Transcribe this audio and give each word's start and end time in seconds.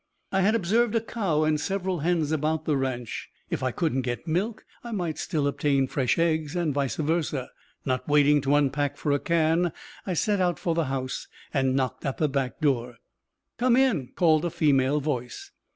I 0.31 0.41
had 0.41 0.55
observed 0.55 0.95
a 0.95 0.99
cow 0.99 1.43
and 1.43 1.61
several 1.61 1.99
hens 1.99 2.31
about 2.31 2.65
the 2.65 2.75
ranch. 2.75 3.29
If 3.51 3.61
I 3.61 3.69
couldn't 3.69 4.01
get 4.01 4.27
milk, 4.27 4.65
I 4.83 4.91
might 4.91 5.19
still 5.19 5.45
obtain 5.45 5.85
fresh 5.87 6.17
eggs, 6.17 6.55
and 6.55 6.73
vice 6.73 6.95
versa. 6.95 7.51
Not 7.85 8.07
waiting 8.07 8.41
to 8.41 8.55
unpack 8.55 8.97
for 8.97 9.11
a 9.11 9.19
can, 9.19 9.71
I 10.07 10.15
set 10.15 10.41
out 10.41 10.57
for 10.57 10.73
the 10.73 10.85
house 10.85 11.27
and 11.53 11.75
knocked 11.75 12.03
at 12.03 12.17
the 12.17 12.27
back 12.27 12.59
door. 12.61 12.95
"Come 13.59 13.75
in," 13.75 14.07
called 14.15 14.43
a 14.43 14.49
female 14.49 15.01
voice. 15.01 15.51